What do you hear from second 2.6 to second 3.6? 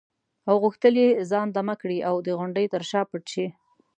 تر شا پټ شي.